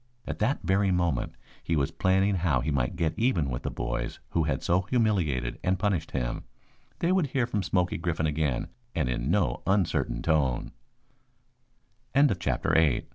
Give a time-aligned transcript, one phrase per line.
[0.25, 4.19] At that very moment he was planning how he might get even with the boys
[4.31, 6.43] who had so humiliated and punished him.
[6.97, 10.71] They would hear from Smoky Griffin again and in no uncertain tone.
[12.15, 12.89] CHAPTER IX REVENGE ALMOST AT HAND "I'm sorry, Mr.
[12.89, 13.09] Smoke, tha